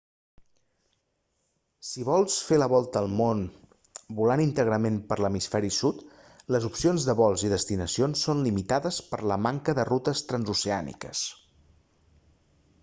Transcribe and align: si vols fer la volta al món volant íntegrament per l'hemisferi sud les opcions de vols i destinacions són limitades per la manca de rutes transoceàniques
si 1.89 2.05
vols 2.05 2.37
fer 2.45 2.57
la 2.61 2.67
volta 2.71 3.01
al 3.03 3.09
món 3.19 3.43
volant 4.19 4.41
íntegrament 4.45 4.97
per 5.11 5.17
l'hemisferi 5.25 5.69
sud 5.75 6.01
les 6.55 6.65
opcions 6.71 7.05
de 7.09 7.15
vols 7.23 7.45
i 7.49 7.51
destinacions 7.53 8.23
són 8.29 8.41
limitades 8.47 9.01
per 9.11 9.19
la 9.33 9.39
manca 9.49 9.77
de 9.81 9.85
rutes 9.91 10.25
transoceàniques 10.33 11.23